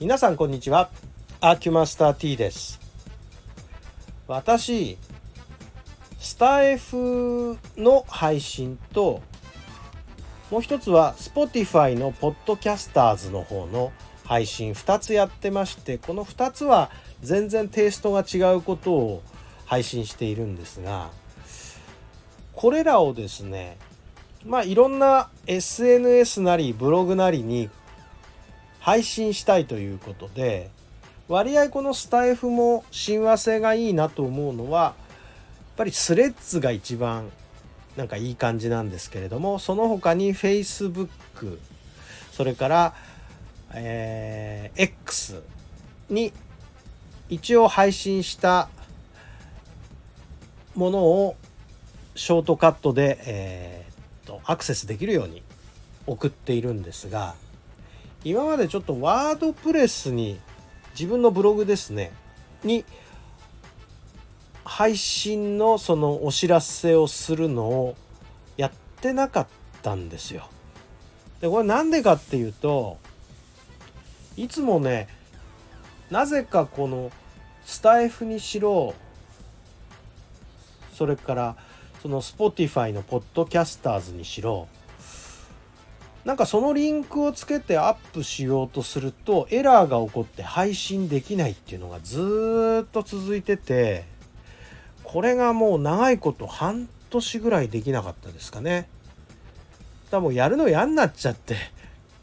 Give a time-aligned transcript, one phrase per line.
[0.00, 0.88] 皆さんこんにちは。
[1.42, 2.80] アーキュマスター T です。
[4.26, 4.96] 私
[6.18, 9.20] スタイフの配信と
[10.50, 13.92] もう一つは Spotify のポッドキャスターズの方の
[14.24, 16.90] 配信2つやってましてこの2つは
[17.20, 19.22] 全然テイストが違うことを
[19.66, 21.10] 配信しているんですが
[22.54, 23.76] これらをですね
[24.46, 27.68] まあいろんな SNS なりブログなりに
[28.80, 30.70] 配信したいということで
[31.28, 34.94] 割合このスタイフも親和性がいいなと思うのはやっ
[35.76, 37.30] ぱりスレッズが一番
[37.96, 41.58] なんかいい感じなんですけれどもその他に Facebook
[42.32, 42.94] それから、
[43.74, 45.42] えー、X
[46.08, 46.32] に
[47.28, 48.68] 一応配信した
[50.74, 51.36] ものを
[52.14, 55.42] ショートカットで、えー、とアクセスできるように
[56.06, 57.34] 送っているんですが
[58.24, 60.38] 今までちょっとワードプレスに
[60.92, 62.12] 自分のブログですね
[62.64, 62.84] に
[64.64, 67.96] 配信のそのお知らせをするのを
[68.56, 69.46] やってなかっ
[69.82, 70.48] たんですよ。
[71.40, 72.98] でこれなんでかっていうと
[74.36, 75.08] いつもね
[76.10, 77.10] なぜかこの
[77.64, 78.94] スタイフにしろ
[80.92, 81.56] それから
[82.02, 84.68] その Spotify のポッドキャスターズにしろ
[86.24, 94.04] なんかそのリンクをつけてアップしようとするとエラーが起こって配信できないっていうのがずっと続いてて
[95.02, 98.88] これがもう長いこと半年ぐらいできなかったですかね。
[100.10, 101.56] だもうやるの嫌になっちゃって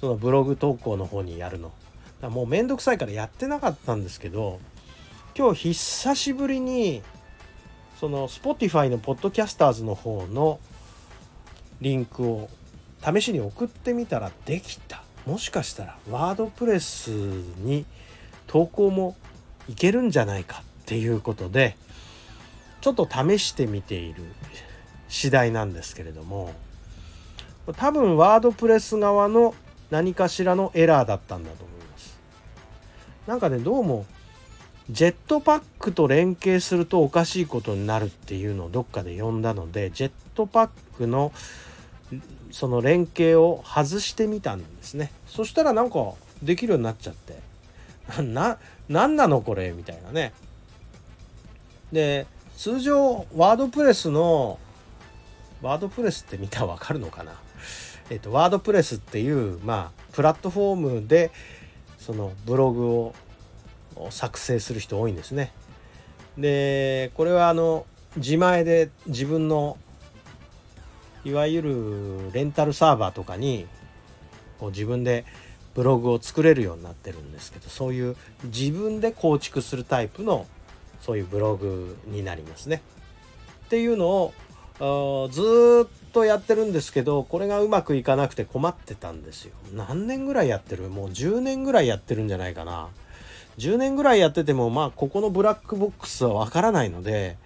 [0.00, 1.72] そのブログ投稿の方にやるの。
[2.20, 4.60] だもうめんどくさいからやってなかったんですけど
[5.36, 7.02] 今日久しぶりに
[7.98, 10.60] その Spotify のポッドキャスターズの方の
[11.80, 12.48] リンクを
[13.04, 15.02] 試しに送ってみたらできた。
[15.26, 17.84] もしかしたらワードプレスに
[18.46, 19.14] 投稿も
[19.68, 21.76] いけるんじゃないかっていうことで
[22.80, 24.24] ちょっと試してみている
[25.08, 26.54] 次第なんですけれども
[27.76, 29.54] 多分ワードプレス側の
[29.90, 32.18] 何かしらのエラーだったんだと思います。
[33.26, 34.06] なんかねどうも
[34.90, 41.32] ジェットパックと連携するとおかしいことになるっていうのをどっかで読んだのでジェットパックの
[42.50, 45.12] その連携を外してみたんですね。
[45.26, 47.38] そしたらなんかできるようになっちゃって。
[48.22, 48.58] な
[48.88, 50.32] 何なのこれみたいなね。
[51.92, 52.26] で
[52.56, 54.58] 通常ワードプレスの
[55.62, 57.32] ワードプレスって見たらわかるのかな？
[58.10, 61.30] えっとワードプレスっていうまあプラットフォームで
[61.98, 63.14] そのブログを
[64.10, 65.52] 作成する人多いんですね。
[66.38, 67.84] でこれはあの
[68.16, 69.76] 自前で自分の
[71.28, 73.66] いわゆるレンタルサーバーとかに
[74.58, 75.24] こう自分で
[75.74, 80.46] ブログを作れるようになってるんですけどそういう自分で構築するタイプの
[81.00, 82.82] そういうブログになりますね。
[83.66, 84.32] っていうの
[84.80, 89.52] をずっとやってるんですけどこれがうまくいかなくて困ってたんですよ。
[89.74, 90.88] 何年ぐらいやってる？
[90.88, 92.88] もう10年ぐらいやってるんじゃないかな。
[93.58, 97.36] 10年ぐらいやっててもまあここのブラックボックスはわからないので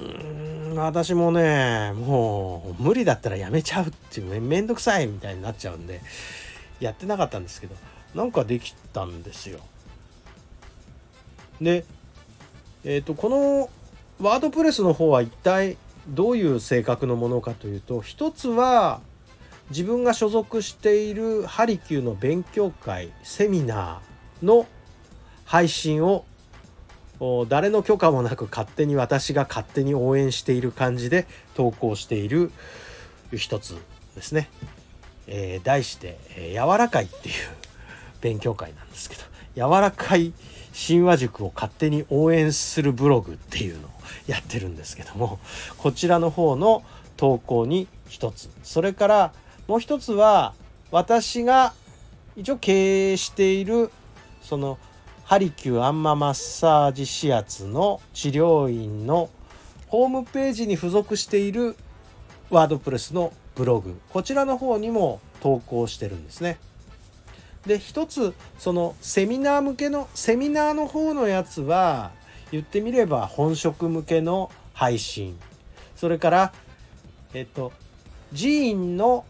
[0.00, 6.00] うん私もねもう無理だったらやめちゃうっていうめんどくさいみたいになっちゃうんで
[6.80, 7.74] やってなかったんですけど
[8.14, 9.60] なんかできたんですよ。
[11.60, 11.84] で
[12.84, 13.70] えっ、ー、とこの
[14.20, 15.76] ワードプレスの方は一体
[16.08, 19.00] どういう性格のものかというと一つは
[19.70, 24.66] 自分が所属しているハリキューの勉強会セミナーの
[25.44, 26.24] 配信を
[27.48, 32.52] 誰の許可もなく勝手に私が勝手に応援している感じで投稿している
[33.34, 33.76] 一つ
[34.14, 34.48] ですね。
[35.26, 37.34] えー、題して「えー、柔らかい」っていう
[38.20, 39.22] 勉強会なんですけど
[39.54, 40.32] 柔らかい
[40.74, 43.90] 神話塾を勝手に応援するブログっていうのを
[44.26, 45.38] やってるんですけども
[45.76, 46.82] こちらの方の
[47.16, 49.32] 投稿に一つそれから
[49.66, 50.54] もう一つは
[50.90, 51.74] 私が
[52.36, 53.90] 一応経営している
[54.42, 54.78] その
[55.28, 59.28] ハリキューアンママッサージ指圧の治療院の
[59.88, 61.76] ホームページに付属している
[62.48, 64.00] ワードプレスのブログ。
[64.08, 66.58] こちらの方にも投稿してるんですね。
[67.66, 72.10] で一つそのセミナー向けのセミナーの方のやつは
[72.50, 75.38] 言ってみれば本職向けの配信。
[75.94, 76.52] それから
[77.34, 77.74] えっと
[78.34, 79.26] 寺院の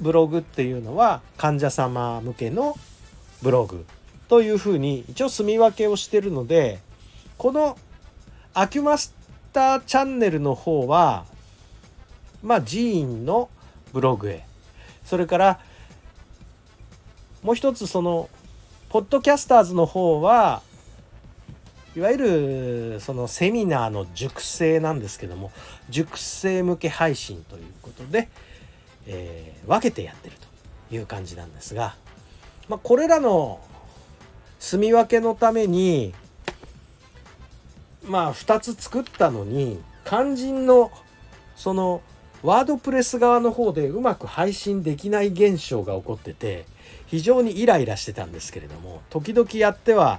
[0.00, 2.76] ブログっていうのは患者様向けの
[3.42, 3.84] ブログ。
[4.28, 6.80] というふうに一応住み分けをしてるので
[7.38, 7.78] この
[8.54, 9.14] アキュマス
[9.52, 11.24] ターチャンネルの方は
[12.42, 13.48] まあ寺院の
[13.92, 14.44] ブログへ。
[15.04, 15.60] それから
[17.42, 18.28] もう一つその
[18.88, 20.62] ポッドキャスターズの方は
[21.96, 25.50] いわゆるそのセミナーの熟成なんですけども
[25.88, 28.28] 熟成向け配信ということで、
[29.06, 30.36] えー、分けてやってる
[30.88, 31.94] という感じなんですが、
[32.68, 33.60] まあ、これらの
[34.66, 36.12] 住み分けのために
[38.04, 40.90] まあ2つ作ったのに肝心の
[41.54, 42.02] その
[42.42, 46.66] ワードプレス側の方でうまく配信できない現象が起こってて
[47.06, 50.18] 非常にイライラしてたんですけれども時々やっては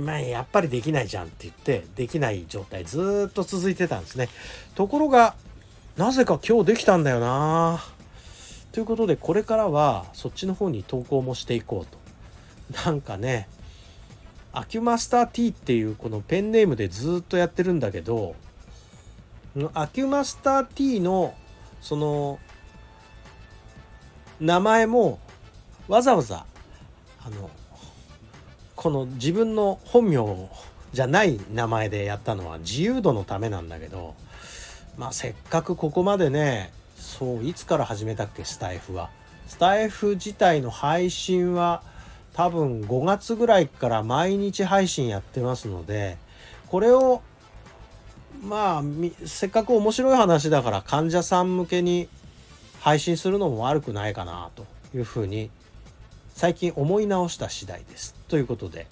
[0.00, 4.28] ま、やっぱりできないじゃんって言ってできない状態ずっと続いてたんですね。
[4.76, 5.34] ところが
[5.96, 7.82] なぜか今日できたんだよな。
[8.70, 12.84] ということでこれからはそっちの方に投稿もしていこうと。
[12.84, 13.48] なんかね
[14.58, 18.34] アキュマスター T っていうこのペンネームでずっとやってるんだけど
[19.72, 21.32] アキュマスター T の
[21.80, 22.40] その
[24.40, 25.20] 名前も
[25.86, 26.44] わざわざ
[27.24, 27.50] あの
[28.74, 30.50] この自分の本名
[30.92, 34.16] じゃない名前でやったのは自由度のためなんだけど
[34.96, 39.10] まあせっかくここまでねそういつから始めたっけスタイフは。
[39.46, 41.82] スタイフ自体の配信は
[42.38, 46.16] 多分5月ぐらいから毎日配信やってますので
[46.68, 47.20] これを
[48.40, 48.82] まあ
[49.26, 52.08] せっかく面白い話だから患者さん向けに
[52.78, 54.64] 配信するのも悪くないかなと
[54.94, 55.50] いうふうに
[56.38, 58.14] 最近思い直した次第です。
[58.28, 58.86] ということで、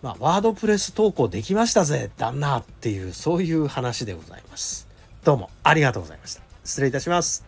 [0.00, 4.86] まあ、ワードプレス投稿できましたぜ、旦那っていう、そういう話でございます。
[5.24, 6.42] どうもありがとうございました。
[6.64, 7.47] 失礼いたします。